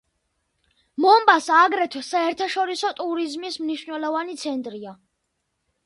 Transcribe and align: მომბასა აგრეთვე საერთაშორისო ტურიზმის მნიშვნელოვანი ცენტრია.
მომბასა 1.05 1.59
აგრეთვე 1.67 2.03
საერთაშორისო 2.09 2.91
ტურიზმის 3.03 3.61
მნიშვნელოვანი 3.67 4.39
ცენტრია. 4.47 5.01